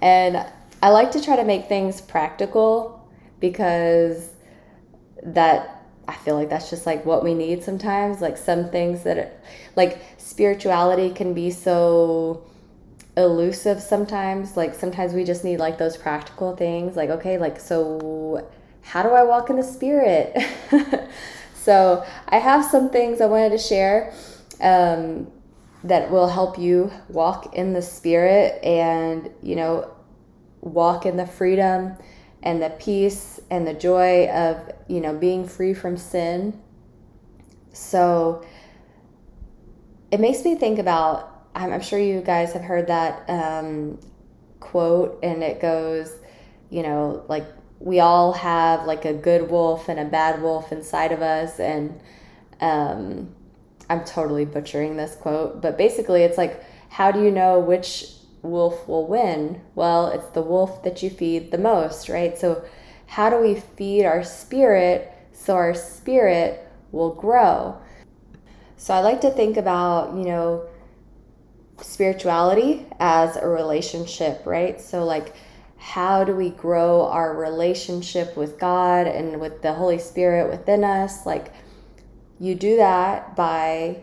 And 0.00 0.46
I 0.84 0.90
like 0.90 1.12
to 1.12 1.20
try 1.22 1.36
to 1.36 1.44
make 1.44 1.66
things 1.66 2.02
practical 2.02 3.08
because 3.40 4.28
that 5.22 5.82
I 6.06 6.12
feel 6.12 6.34
like 6.34 6.50
that's 6.50 6.68
just 6.68 6.84
like 6.84 7.06
what 7.06 7.24
we 7.24 7.32
need 7.32 7.64
sometimes. 7.64 8.20
Like 8.20 8.36
some 8.36 8.68
things 8.68 9.02
that, 9.04 9.16
are, 9.16 9.30
like 9.76 9.98
spirituality 10.18 11.08
can 11.08 11.32
be 11.32 11.50
so 11.50 12.44
elusive 13.16 13.80
sometimes. 13.80 14.58
Like 14.58 14.74
sometimes 14.74 15.14
we 15.14 15.24
just 15.24 15.42
need 15.42 15.56
like 15.56 15.78
those 15.78 15.96
practical 15.96 16.54
things. 16.54 16.96
Like, 16.96 17.08
okay, 17.08 17.38
like, 17.38 17.58
so 17.58 18.46
how 18.82 19.02
do 19.02 19.08
I 19.08 19.22
walk 19.22 19.48
in 19.48 19.56
the 19.56 19.62
spirit? 19.62 20.36
so 21.54 22.04
I 22.28 22.36
have 22.36 22.62
some 22.62 22.90
things 22.90 23.22
I 23.22 23.26
wanted 23.26 23.52
to 23.52 23.58
share 23.58 24.12
um, 24.60 25.32
that 25.82 26.10
will 26.10 26.28
help 26.28 26.58
you 26.58 26.92
walk 27.08 27.54
in 27.54 27.72
the 27.72 27.80
spirit 27.80 28.62
and, 28.62 29.30
you 29.42 29.56
know, 29.56 29.90
walk 30.64 31.06
in 31.06 31.16
the 31.16 31.26
freedom 31.26 31.94
and 32.42 32.62
the 32.62 32.70
peace 32.70 33.40
and 33.50 33.66
the 33.66 33.74
joy 33.74 34.26
of 34.28 34.72
you 34.88 35.00
know 35.00 35.14
being 35.14 35.46
free 35.46 35.74
from 35.74 35.96
sin. 35.96 36.60
So 37.72 38.44
it 40.10 40.20
makes 40.20 40.44
me 40.44 40.54
think 40.54 40.78
about 40.78 41.48
i'm, 41.56 41.72
I'm 41.72 41.80
sure 41.80 41.98
you 41.98 42.20
guys 42.20 42.52
have 42.52 42.62
heard 42.62 42.86
that 42.86 43.28
um, 43.28 43.98
quote 44.60 45.18
and 45.22 45.42
it 45.42 45.60
goes 45.60 46.12
you 46.70 46.82
know 46.82 47.24
like 47.28 47.44
we 47.80 48.00
all 48.00 48.32
have 48.32 48.86
like 48.86 49.04
a 49.04 49.12
good 49.12 49.50
wolf 49.50 49.88
and 49.88 49.98
a 49.98 50.04
bad 50.04 50.40
wolf 50.40 50.72
inside 50.72 51.12
of 51.12 51.20
us. 51.20 51.58
And 51.58 52.00
um, 52.60 53.34
i'm 53.90 54.04
totally 54.04 54.44
butchering 54.46 54.96
this 54.96 55.14
quote 55.16 55.60
but 55.60 55.76
basically 55.76 56.22
it's 56.22 56.38
like 56.38 56.64
how 56.88 57.10
do 57.10 57.22
you 57.22 57.30
know 57.30 57.58
which 57.58 58.13
wolf 58.44 58.86
will 58.86 59.06
win? 59.06 59.60
Well, 59.74 60.08
it's 60.08 60.28
the 60.28 60.42
wolf 60.42 60.82
that 60.84 61.02
you 61.02 61.10
feed 61.10 61.50
the 61.50 61.58
most, 61.58 62.08
right? 62.08 62.38
So, 62.38 62.64
how 63.06 63.30
do 63.30 63.38
we 63.38 63.54
feed 63.54 64.04
our 64.04 64.22
spirit 64.22 65.12
so 65.32 65.54
our 65.54 65.74
spirit 65.74 66.68
will 66.92 67.14
grow? 67.14 67.78
So, 68.76 68.94
I 68.94 69.00
like 69.00 69.20
to 69.22 69.30
think 69.30 69.56
about, 69.56 70.14
you 70.14 70.24
know, 70.24 70.66
spirituality 71.80 72.86
as 73.00 73.36
a 73.36 73.48
relationship, 73.48 74.42
right? 74.44 74.80
So, 74.80 75.04
like, 75.04 75.34
how 75.76 76.24
do 76.24 76.34
we 76.34 76.50
grow 76.50 77.06
our 77.06 77.36
relationship 77.36 78.36
with 78.36 78.58
God 78.58 79.06
and 79.06 79.40
with 79.40 79.62
the 79.62 79.72
Holy 79.72 79.98
Spirit 79.98 80.50
within 80.50 80.84
us? 80.84 81.26
Like, 81.26 81.52
you 82.38 82.54
do 82.54 82.76
that 82.76 83.36
by, 83.36 84.02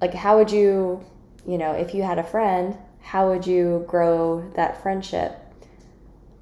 like, 0.00 0.14
how 0.14 0.38
would 0.38 0.50
you, 0.50 1.04
you 1.46 1.58
know, 1.58 1.72
if 1.72 1.94
you 1.94 2.02
had 2.02 2.18
a 2.18 2.24
friend 2.24 2.76
how 3.06 3.28
would 3.28 3.46
you 3.46 3.84
grow 3.86 4.50
that 4.56 4.82
friendship? 4.82 5.38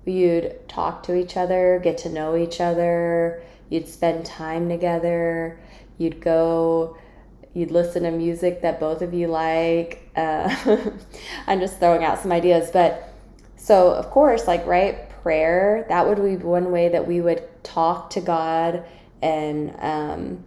You'd 0.06 0.66
talk 0.66 1.02
to 1.02 1.14
each 1.14 1.36
other, 1.36 1.78
get 1.84 1.98
to 1.98 2.08
know 2.08 2.36
each 2.38 2.58
other, 2.58 3.42
you'd 3.68 3.86
spend 3.86 4.24
time 4.24 4.70
together, 4.70 5.58
you'd 5.98 6.22
go, 6.22 6.96
you'd 7.52 7.70
listen 7.70 8.04
to 8.04 8.10
music 8.10 8.62
that 8.62 8.80
both 8.80 9.02
of 9.02 9.12
you 9.12 9.28
like. 9.28 10.00
Uh, 10.16 10.54
I'm 11.48 11.58
just 11.58 11.80
throwing 11.80 12.04
out 12.04 12.20
some 12.20 12.30
ideas, 12.30 12.70
but 12.70 13.12
so 13.56 13.90
of 13.90 14.10
course, 14.10 14.46
like, 14.46 14.64
right, 14.64 15.10
prayer, 15.10 15.84
that 15.88 16.06
would 16.06 16.22
be 16.22 16.36
one 16.36 16.70
way 16.70 16.88
that 16.88 17.04
we 17.08 17.20
would 17.20 17.42
talk 17.64 18.10
to 18.10 18.20
God 18.20 18.84
and, 19.20 19.74
um, 19.80 20.44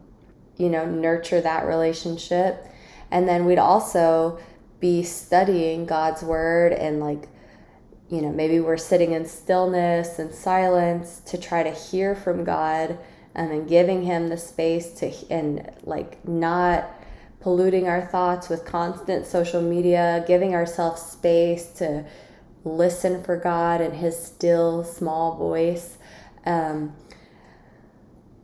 you 0.55 0.69
know, 0.69 0.85
nurture 0.85 1.41
that 1.41 1.67
relationship. 1.67 2.65
And 3.11 3.27
then 3.27 3.43
we'd 3.43 3.59
also 3.59 4.39
be 4.79 5.03
studying 5.03 5.85
God's 5.85 6.23
word 6.23 6.73
and 6.73 6.99
like 6.99 7.27
you 8.09 8.21
know 8.21 8.31
maybe 8.31 8.59
we're 8.59 8.77
sitting 8.77 9.11
in 9.13 9.25
stillness 9.25 10.19
and 10.19 10.33
silence 10.33 11.19
to 11.25 11.37
try 11.37 11.63
to 11.63 11.71
hear 11.71 12.15
from 12.15 12.43
God 12.43 12.97
and 13.35 13.51
then 13.51 13.67
giving 13.67 14.03
him 14.03 14.27
the 14.27 14.37
space 14.37 14.91
to 14.93 15.11
and 15.29 15.71
like 15.83 16.25
not 16.27 16.89
polluting 17.39 17.87
our 17.87 18.01
thoughts 18.01 18.49
with 18.49 18.65
constant 18.65 19.25
social 19.25 19.61
media 19.61 20.23
giving 20.27 20.53
ourselves 20.53 21.01
space 21.01 21.67
to 21.67 22.05
listen 22.63 23.23
for 23.23 23.37
God 23.37 23.81
and 23.81 23.95
his 23.95 24.17
still 24.21 24.83
small 24.83 25.37
voice. 25.37 25.97
Um, 26.45 26.93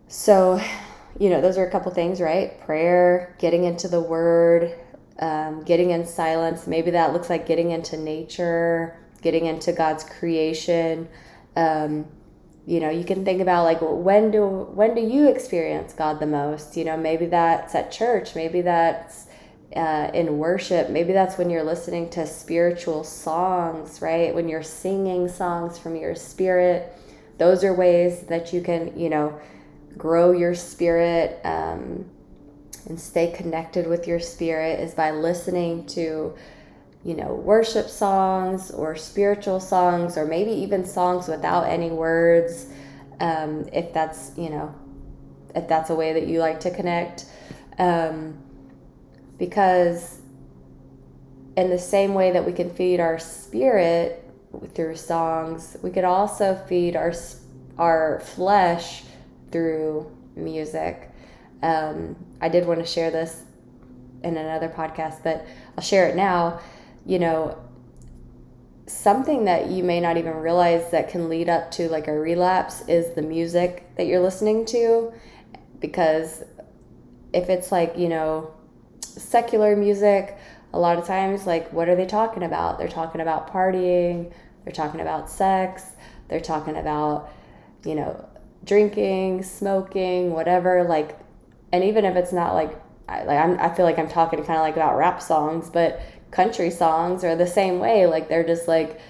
so 0.08 0.62
you 1.20 1.30
know 1.30 1.42
those 1.42 1.58
are 1.58 1.66
a 1.66 1.72
couple 1.72 1.92
things 1.92 2.22
right? 2.22 2.60
Prayer 2.62 3.36
getting 3.40 3.64
into 3.66 3.88
the 3.88 4.02
word 4.02 4.80
um, 5.20 5.64
getting 5.64 5.92
in 5.92 6.06
silence. 6.06 6.68
Maybe 6.68 6.92
that 6.92 7.14
looks 7.14 7.30
like 7.30 7.46
getting 7.46 7.72
into 7.72 7.98
nature, 7.98 8.98
getting 9.22 9.46
into 9.46 9.72
God's 9.72 10.04
creation. 10.04 11.08
Um, 11.56 12.06
you 12.66 12.80
know, 12.80 12.90
you 12.90 13.04
can 13.04 13.26
think 13.26 13.42
about 13.42 13.64
like 13.64 13.80
when 13.82 14.32
do 14.32 14.46
when 14.46 14.96
do 14.96 15.02
you 15.02 15.28
experience 15.28 15.94
God 15.94 16.20
the 16.20 16.26
most? 16.26 16.78
You 16.78 16.86
know, 16.86 16.98
maybe 16.98 17.26
that's 17.26 17.76
at 17.76 17.92
church. 17.92 18.36
Maybe 18.36 18.62
that's 18.62 19.28
uh, 19.76 20.12
in 20.14 20.38
worship. 20.38 20.90
Maybe 20.90 21.14
that's 21.14 21.38
when 21.38 21.50
you're 21.50 21.64
listening 21.64 22.10
to 22.12 22.26
spiritual 22.26 23.04
songs, 23.04 24.02
right? 24.02 24.34
When 24.34 24.48
you're 24.48 24.64
singing 24.64 25.28
songs 25.28 25.78
from 25.78 25.96
your 25.96 26.16
spirit. 26.16 26.98
Those 27.38 27.64
are 27.64 27.74
ways 27.74 28.22
that 28.28 28.54
you 28.54 28.62
can, 28.62 28.98
you 28.98 29.10
know, 29.10 29.40
grow 29.98 30.32
your 30.32 30.56
spirit. 30.56 31.42
Um, 31.44 32.06
and 32.88 33.00
stay 33.00 33.32
connected 33.32 33.88
with 33.88 34.08
your 34.08 34.20
spirit 34.20 34.80
is 34.80 34.94
by 34.94 35.12
listening 35.12 35.86
to 35.88 36.34
you 37.04 37.16
know 37.16 37.34
worship 37.34 37.90
songs 37.90 38.72
or 38.72 38.96
spiritual 38.96 39.60
songs 39.60 40.18
or 40.18 40.26
maybe 40.26 40.52
even 40.52 40.86
songs 40.86 41.28
without 41.28 41.64
any 41.64 41.90
words 41.90 42.68
um, 43.20 43.68
if 43.74 43.94
that's 43.94 44.32
you 44.38 44.50
know 44.50 44.74
if 45.56 45.68
that's 45.68 45.90
a 45.90 45.96
way 45.96 46.14
that 46.14 46.28
you 46.28 46.40
like 46.40 46.60
to 46.62 46.72
connect. 46.72 47.26
Um, 47.78 48.38
because 49.38 50.20
in 51.56 51.70
the 51.70 51.80
same 51.80 52.14
way 52.14 52.32
that 52.32 52.46
we 52.46 52.54
can 52.54 52.70
feed 52.70 53.00
our 53.00 53.20
spirit 53.20 54.20
through 54.76 54.96
songs 54.96 55.76
we 55.82 55.90
could 55.90 56.04
also 56.04 56.56
feed 56.68 56.96
our 56.96 57.12
our 57.78 58.22
flesh 58.22 59.04
through 59.52 60.10
music 60.36 61.10
um, 61.64 62.16
I 62.42 62.50
did 62.50 62.68
want 62.68 62.80
to 62.80 62.86
share 62.86 63.10
this 63.10 63.44
in 64.24 64.38
another 64.38 64.70
podcast, 64.70 65.24
but 65.24 65.46
I'll 65.78 65.84
share 65.84 66.08
it 66.08 66.16
now. 66.16 66.60
You 67.06 67.20
know, 67.20 67.58
something 68.86 69.46
that 69.46 69.68
you 69.68 69.84
may 69.84 70.00
not 70.00 70.18
even 70.18 70.36
realize 70.36 70.92
that 70.92 71.10
can 71.10 71.30
lead 71.30 71.50
up 71.50 71.72
to 71.72 71.90
like 71.90 72.08
a 72.08 72.14
relapse 72.14 72.84
is 72.88 73.16
the 73.16 73.22
music 73.22 73.90
that 73.96 74.08
you're 74.08 74.22
listening 74.22 74.66
to. 74.66 75.14
Because 75.80 76.44
if 77.34 77.50
it's 77.50 77.72
like, 77.72 77.98
you 77.98 78.10
know, 78.10 78.54
secular 79.02 79.76
music, 79.76 80.38
a 80.74 80.80
lot 80.80 80.98
of 80.98 81.06
times, 81.06 81.46
like, 81.46 81.72
what 81.72 81.88
are 81.88 81.96
they 81.96 82.06
talking 82.06 82.44
about? 82.44 82.80
They're 82.80 82.88
talking 82.88 83.22
about 83.22 83.52
partying, 83.52 84.34
they're 84.64 84.74
talking 84.74 85.02
about 85.02 85.30
sex, 85.30 85.84
they're 86.30 86.42
talking 86.42 86.78
about, 86.78 87.30
you 87.86 87.96
know, 87.96 88.28
drinking, 88.64 89.44
smoking, 89.44 90.32
whatever. 90.32 90.84
Like, 90.84 91.18
and 91.74 91.84
even 91.84 92.06
if 92.06 92.16
it's 92.16 92.32
not 92.32 92.54
like 92.54 92.80
I, 93.10 93.24
like 93.24 93.40
I'm, 93.40 93.60
I 93.60 93.74
feel 93.74 93.84
like 93.84 94.00
I'm 94.00 94.08
talking 94.08 94.40
kind 94.46 94.58
of 94.58 94.62
like 94.62 94.76
about 94.76 94.96
rap 94.96 95.22
songs, 95.22 95.70
but 95.70 96.00
country 96.32 96.70
songs 96.70 97.24
are 97.24 97.36
the 97.36 97.48
same 97.48 97.80
way. 97.80 98.06
Like 98.06 98.30
they're 98.30 98.46
just 98.46 98.68
like 98.68 99.02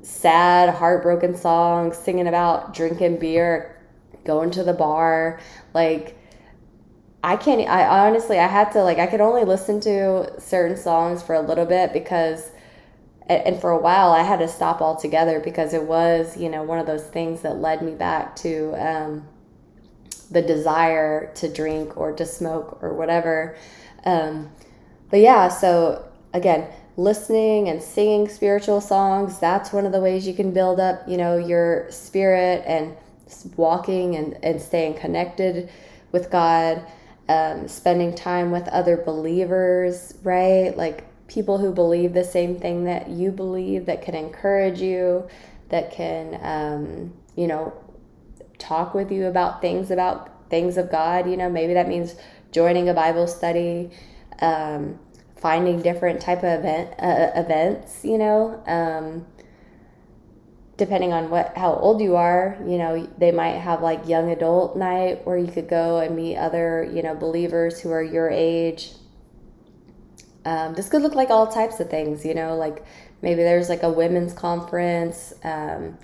sad, 0.00 0.72
heartbroken 0.74 1.36
songs, 1.36 1.98
singing 1.98 2.28
about 2.28 2.72
drinking 2.72 3.18
beer, 3.18 3.82
going 4.24 4.50
to 4.52 4.62
the 4.62 4.72
bar. 4.72 5.40
Like 5.74 6.16
I 7.22 7.36
can't. 7.36 7.68
I 7.68 8.06
honestly, 8.06 8.38
I 8.38 8.46
had 8.46 8.70
to 8.72 8.82
like 8.82 8.98
I 8.98 9.08
could 9.08 9.20
only 9.20 9.44
listen 9.44 9.80
to 9.80 10.40
certain 10.40 10.76
songs 10.76 11.22
for 11.22 11.34
a 11.34 11.40
little 11.40 11.66
bit 11.66 11.92
because 11.92 12.52
and 13.26 13.58
for 13.60 13.70
a 13.70 13.78
while 13.78 14.12
I 14.12 14.22
had 14.22 14.38
to 14.38 14.48
stop 14.48 14.80
altogether 14.80 15.40
because 15.40 15.74
it 15.74 15.82
was, 15.82 16.36
you 16.36 16.48
know, 16.48 16.62
one 16.62 16.78
of 16.78 16.86
those 16.86 17.04
things 17.04 17.40
that 17.40 17.56
led 17.56 17.82
me 17.82 17.92
back 17.92 18.36
to 18.36 18.74
um, 18.74 19.26
the 20.30 20.42
desire 20.42 21.32
to 21.34 21.48
drink 21.48 21.96
or 21.96 22.12
to 22.12 22.26
smoke 22.26 22.78
or 22.82 22.94
whatever. 22.94 23.56
Um, 24.04 24.50
but 25.10 25.20
yeah, 25.20 25.48
so 25.48 26.04
again, 26.32 26.68
listening 26.96 27.68
and 27.68 27.82
singing 27.82 28.28
spiritual 28.28 28.80
songs, 28.80 29.38
that's 29.38 29.72
one 29.72 29.86
of 29.86 29.92
the 29.92 30.00
ways 30.00 30.26
you 30.26 30.34
can 30.34 30.52
build 30.52 30.80
up, 30.80 31.08
you 31.08 31.16
know, 31.16 31.36
your 31.36 31.90
spirit 31.90 32.62
and 32.66 32.96
walking 33.56 34.16
and, 34.16 34.38
and 34.42 34.60
staying 34.60 34.94
connected 34.94 35.70
with 36.12 36.30
God. 36.30 36.84
Um, 37.26 37.68
spending 37.68 38.14
time 38.14 38.50
with 38.50 38.68
other 38.68 38.98
believers, 38.98 40.12
right? 40.22 40.76
Like 40.76 41.04
people 41.26 41.56
who 41.56 41.72
believe 41.72 42.12
the 42.12 42.22
same 42.22 42.60
thing 42.60 42.84
that 42.84 43.08
you 43.08 43.30
believe 43.30 43.86
that 43.86 44.02
can 44.02 44.14
encourage 44.14 44.82
you, 44.82 45.26
that 45.70 45.90
can, 45.90 46.38
um, 46.42 47.14
you 47.34 47.46
know, 47.46 47.72
talk 48.58 48.94
with 48.94 49.10
you 49.10 49.26
about 49.26 49.60
things 49.60 49.90
about 49.90 50.30
things 50.50 50.76
of 50.76 50.90
God. 50.90 51.28
You 51.28 51.36
know, 51.36 51.50
maybe 51.50 51.74
that 51.74 51.88
means 51.88 52.14
joining 52.52 52.88
a 52.88 52.94
Bible 52.94 53.26
study, 53.26 53.90
um, 54.40 54.98
finding 55.36 55.82
different 55.82 56.20
type 56.20 56.38
of 56.38 56.60
event 56.60 56.94
uh, 56.98 57.30
events. 57.34 58.04
You 58.04 58.18
know, 58.18 58.62
um, 58.66 59.26
depending 60.76 61.12
on 61.12 61.30
what 61.30 61.56
how 61.56 61.74
old 61.74 62.00
you 62.00 62.16
are. 62.16 62.56
You 62.66 62.78
know, 62.78 63.08
they 63.18 63.32
might 63.32 63.56
have 63.56 63.82
like 63.82 64.08
young 64.08 64.30
adult 64.30 64.76
night 64.76 65.26
where 65.26 65.38
you 65.38 65.50
could 65.50 65.68
go 65.68 65.98
and 65.98 66.16
meet 66.16 66.36
other 66.36 66.88
you 66.92 67.02
know 67.02 67.14
believers 67.14 67.80
who 67.80 67.90
are 67.90 68.02
your 68.02 68.30
age 68.30 68.92
um, 70.44 70.74
this 70.74 70.88
could 70.88 71.02
look 71.02 71.14
like 71.14 71.30
all 71.30 71.46
types 71.46 71.80
of 71.80 71.88
things, 71.88 72.24
you 72.24 72.34
know, 72.34 72.56
like 72.56 72.84
maybe 73.22 73.42
there's 73.42 73.68
like 73.68 73.82
a 73.82 73.90
women's 73.90 74.32
conference, 74.32 75.32
um, 75.42 75.96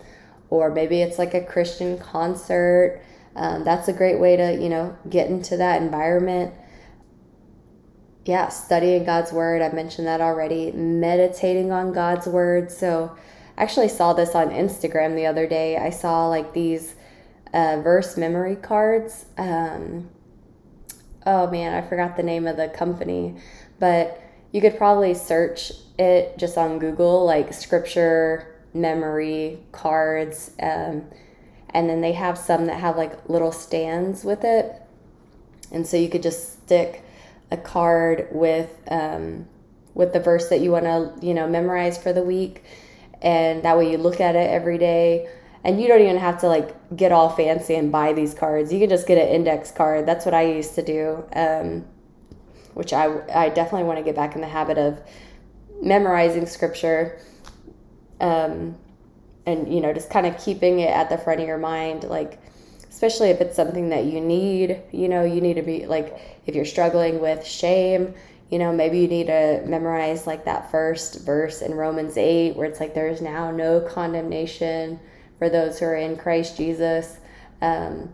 or 0.50 0.70
maybe 0.70 1.00
it's 1.00 1.18
like 1.18 1.34
a 1.34 1.42
Christian 1.42 1.98
concert. 1.98 3.00
Um, 3.36 3.64
that's 3.64 3.88
a 3.88 3.92
great 3.92 4.18
way 4.18 4.36
to, 4.36 4.60
you 4.60 4.68
know, 4.68 4.96
get 5.08 5.30
into 5.30 5.56
that 5.56 5.80
environment. 5.80 6.52
Yeah, 8.26 8.48
studying 8.48 9.04
God's 9.04 9.32
word. 9.32 9.62
I 9.62 9.72
mentioned 9.72 10.06
that 10.06 10.20
already. 10.20 10.72
Meditating 10.72 11.72
on 11.72 11.92
God's 11.92 12.26
word. 12.26 12.70
So, 12.70 13.16
I 13.60 13.62
actually 13.62 13.88
saw 13.88 14.14
this 14.14 14.34
on 14.34 14.48
Instagram 14.48 15.14
the 15.14 15.26
other 15.26 15.46
day. 15.46 15.76
I 15.76 15.90
saw 15.90 16.28
like 16.28 16.54
these 16.54 16.94
uh, 17.52 17.80
verse 17.82 18.16
memory 18.16 18.56
cards. 18.56 19.26
Um, 19.36 20.08
oh 21.26 21.50
man, 21.50 21.74
I 21.74 21.86
forgot 21.86 22.16
the 22.16 22.22
name 22.22 22.46
of 22.46 22.56
the 22.56 22.68
company, 22.68 23.36
but 23.78 24.18
you 24.52 24.62
could 24.62 24.78
probably 24.78 25.12
search 25.12 25.72
it 25.98 26.38
just 26.38 26.56
on 26.56 26.78
Google, 26.78 27.26
like 27.26 27.52
scripture 27.52 28.49
memory 28.74 29.58
cards. 29.72 30.52
Um, 30.60 31.04
and 31.72 31.88
then 31.88 32.00
they 32.00 32.12
have 32.12 32.36
some 32.36 32.66
that 32.66 32.80
have 32.80 32.96
like 32.96 33.28
little 33.28 33.52
stands 33.52 34.24
with 34.24 34.44
it. 34.44 34.74
And 35.72 35.86
so 35.86 35.96
you 35.96 36.08
could 36.08 36.22
just 36.22 36.64
stick 36.64 37.04
a 37.50 37.56
card 37.56 38.28
with 38.32 38.70
um, 38.88 39.46
with 39.94 40.12
the 40.12 40.20
verse 40.20 40.48
that 40.48 40.60
you 40.60 40.72
want 40.72 40.84
to 40.84 41.14
you 41.24 41.34
know 41.34 41.48
memorize 41.48 41.96
for 41.96 42.12
the 42.12 42.22
week, 42.22 42.64
and 43.22 43.62
that 43.62 43.76
way 43.78 43.90
you 43.90 43.98
look 43.98 44.20
at 44.20 44.34
it 44.34 44.50
every 44.50 44.78
day. 44.78 45.28
And 45.62 45.80
you 45.80 45.88
don't 45.88 46.00
even 46.00 46.16
have 46.16 46.40
to 46.40 46.48
like 46.48 46.96
get 46.96 47.12
all 47.12 47.28
fancy 47.28 47.74
and 47.74 47.92
buy 47.92 48.14
these 48.14 48.32
cards. 48.32 48.72
You 48.72 48.80
can 48.80 48.88
just 48.88 49.06
get 49.06 49.18
an 49.18 49.28
index 49.28 49.70
card. 49.70 50.06
That's 50.06 50.24
what 50.24 50.34
I 50.34 50.42
used 50.42 50.74
to 50.76 50.82
do. 50.82 51.24
Um, 51.34 51.84
which 52.74 52.92
I, 52.94 53.20
I 53.34 53.50
definitely 53.50 53.84
want 53.84 53.98
to 53.98 54.04
get 54.04 54.14
back 54.14 54.34
in 54.34 54.40
the 54.40 54.48
habit 54.48 54.78
of 54.78 55.00
memorizing 55.82 56.46
scripture 56.46 57.20
um, 58.20 58.76
and 59.46 59.72
you 59.72 59.80
know 59.80 59.92
just 59.92 60.10
kind 60.10 60.26
of 60.26 60.38
keeping 60.38 60.80
it 60.80 60.90
at 60.90 61.08
the 61.08 61.18
front 61.18 61.40
of 61.40 61.46
your 61.46 61.58
mind 61.58 62.04
like 62.04 62.40
especially 62.88 63.30
if 63.30 63.40
it's 63.40 63.56
something 63.56 63.88
that 63.88 64.04
you 64.04 64.20
need 64.20 64.80
you 64.92 65.08
know 65.08 65.24
you 65.24 65.40
need 65.40 65.54
to 65.54 65.62
be 65.62 65.86
like 65.86 66.18
if 66.46 66.54
you're 66.54 66.64
struggling 66.64 67.20
with 67.20 67.44
shame 67.46 68.14
you 68.50 68.58
know 68.58 68.72
maybe 68.72 68.98
you 68.98 69.08
need 69.08 69.26
to 69.26 69.62
memorize 69.66 70.26
like 70.26 70.44
that 70.44 70.70
first 70.70 71.24
verse 71.24 71.62
in 71.62 71.74
romans 71.74 72.16
8 72.16 72.56
where 72.56 72.66
it's 72.66 72.80
like 72.80 72.94
there's 72.94 73.20
now 73.20 73.50
no 73.50 73.80
condemnation 73.80 75.00
for 75.38 75.48
those 75.48 75.78
who 75.78 75.86
are 75.86 75.96
in 75.96 76.16
christ 76.16 76.56
jesus 76.56 77.18
um, 77.62 78.12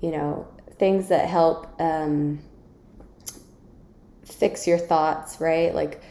you 0.00 0.10
know 0.10 0.46
things 0.78 1.08
that 1.08 1.28
help 1.28 1.80
um, 1.80 2.40
fix 4.42 4.66
your 4.66 4.78
thoughts, 4.78 5.40
right? 5.40 5.72
Like 5.72 6.02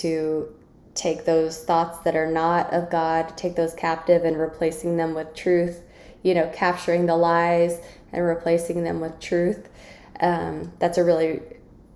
to 0.00 0.48
take 0.94 1.24
those 1.24 1.62
thoughts 1.64 1.98
that 2.00 2.14
are 2.14 2.30
not 2.30 2.72
of 2.72 2.90
God, 2.90 3.36
take 3.36 3.56
those 3.56 3.74
captive 3.74 4.24
and 4.24 4.38
replacing 4.38 4.96
them 4.96 5.14
with 5.14 5.34
truth, 5.34 5.82
you 6.22 6.34
know, 6.34 6.50
capturing 6.54 7.06
the 7.06 7.16
lies 7.16 7.80
and 8.12 8.24
replacing 8.24 8.84
them 8.84 9.00
with 9.00 9.18
truth. 9.20 9.68
Um, 10.20 10.72
that's 10.78 10.98
a 10.98 11.04
really, 11.04 11.40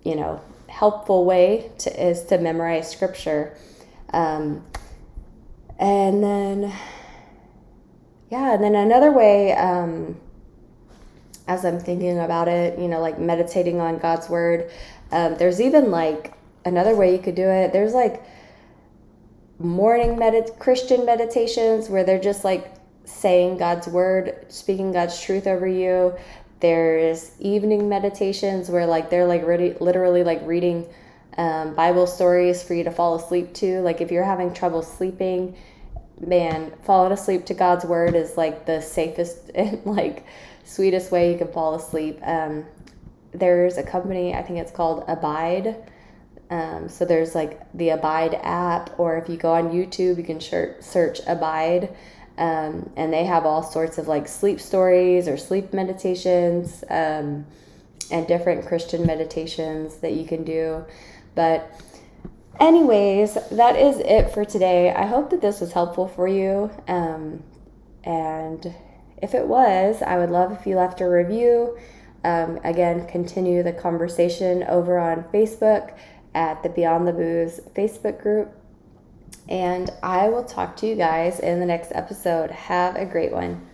you 0.03 0.15
know, 0.15 0.41
helpful 0.67 1.25
way 1.25 1.71
to 1.79 2.07
is 2.07 2.23
to 2.25 2.37
memorize 2.37 2.91
scripture. 2.91 3.57
Um, 4.11 4.63
and 5.79 6.21
then, 6.21 6.73
yeah, 8.29 8.53
and 8.53 8.63
then 8.63 8.75
another 8.75 9.11
way, 9.11 9.53
um, 9.53 10.17
as 11.47 11.63
I'm 11.63 11.79
thinking 11.79 12.19
about 12.19 12.47
it, 12.47 12.77
you 12.77 12.87
know, 12.87 12.99
like 12.99 13.17
meditating 13.17 13.79
on 13.79 13.97
God's 13.97 14.29
word, 14.29 14.69
um, 15.11 15.35
there's 15.37 15.61
even 15.61 15.89
like 15.89 16.33
another 16.65 16.95
way 16.95 17.13
you 17.13 17.19
could 17.19 17.35
do 17.35 17.47
it. 17.47 17.71
There's 17.71 17.93
like 17.93 18.21
morning 19.59 20.15
medit 20.15 20.57
Christian 20.57 21.05
meditations 21.05 21.89
where 21.89 22.03
they're 22.05 22.19
just 22.19 22.45
like 22.45 22.73
saying 23.03 23.57
God's 23.57 23.87
word, 23.87 24.45
speaking 24.47 24.93
God's 24.93 25.19
truth 25.21 25.47
over 25.47 25.67
you. 25.67 26.15
There's 26.61 27.31
evening 27.39 27.89
meditations 27.89 28.69
where 28.69 28.85
like 28.85 29.09
they're 29.09 29.27
like 29.27 29.45
really, 29.45 29.73
literally 29.73 30.23
like 30.23 30.41
reading 30.45 30.87
um, 31.37 31.75
Bible 31.75 32.07
stories 32.07 32.63
for 32.63 32.73
you 32.73 32.83
to 32.85 32.91
fall 32.91 33.15
asleep 33.15 33.53
to. 33.55 33.81
Like 33.81 34.01
if 34.01 34.11
you're 34.11 34.23
having 34.23 34.53
trouble 34.53 34.81
sleeping, 34.81 35.55
man, 36.19 36.71
falling 36.83 37.11
asleep 37.11 37.45
to 37.47 37.53
God's 37.53 37.85
word 37.85 38.15
is 38.15 38.37
like 38.37 38.65
the 38.65 38.81
safest 38.81 39.51
and 39.55 39.85
like 39.85 40.25
sweetest 40.63 41.11
way 41.11 41.31
you 41.31 41.37
can 41.37 41.51
fall 41.51 41.75
asleep. 41.75 42.19
Um, 42.23 42.65
there's 43.31 43.77
a 43.77 43.83
company, 43.83 44.33
I 44.33 44.41
think 44.41 44.59
it's 44.59 44.71
called 44.71 45.03
Abide. 45.07 45.75
Um, 46.49 46.89
so 46.89 47.05
there's 47.05 47.35
like 47.35 47.61
the 47.73 47.89
Abide 47.89 48.35
app, 48.41 48.99
or 48.99 49.17
if 49.17 49.29
you 49.29 49.37
go 49.37 49.53
on 49.53 49.71
YouTube, 49.71 50.17
you 50.17 50.23
can 50.23 50.41
search 50.41 51.19
Abide. 51.27 51.95
Um, 52.37 52.89
and 52.95 53.11
they 53.11 53.25
have 53.25 53.45
all 53.45 53.61
sorts 53.63 53.97
of 53.97 54.07
like 54.07 54.27
sleep 54.27 54.59
stories 54.61 55.27
or 55.27 55.37
sleep 55.37 55.73
meditations 55.73 56.83
um, 56.89 57.45
and 58.11 58.27
different 58.27 58.65
Christian 58.65 59.05
meditations 59.05 59.97
that 59.97 60.13
you 60.13 60.25
can 60.25 60.43
do. 60.43 60.85
But, 61.35 61.69
anyways, 62.59 63.37
that 63.51 63.75
is 63.75 63.99
it 63.99 64.31
for 64.33 64.45
today. 64.45 64.91
I 64.91 65.05
hope 65.05 65.29
that 65.31 65.41
this 65.41 65.59
was 65.59 65.73
helpful 65.73 66.07
for 66.07 66.27
you. 66.27 66.71
Um, 66.87 67.43
and 68.03 68.73
if 69.21 69.33
it 69.33 69.45
was, 69.45 70.01
I 70.01 70.17
would 70.17 70.29
love 70.29 70.53
if 70.53 70.65
you 70.65 70.77
left 70.77 71.01
a 71.01 71.09
review 71.09 71.77
um, 72.23 72.59
again, 72.63 73.07
continue 73.07 73.63
the 73.63 73.71
conversation 73.71 74.63
over 74.63 74.97
on 74.97 75.23
Facebook 75.25 75.93
at 76.39 76.63
the 76.63 76.69
Beyond 76.69 77.05
the 77.05 77.11
Booze 77.11 77.59
Facebook 77.75 78.21
group. 78.21 78.49
And 79.49 79.91
I 80.01 80.29
will 80.29 80.45
talk 80.45 80.77
to 80.77 80.87
you 80.87 80.95
guys 80.95 81.39
in 81.41 81.59
the 81.59 81.65
next 81.65 81.91
episode. 81.93 82.49
Have 82.49 82.95
a 82.95 83.05
great 83.05 83.33
one. 83.33 83.68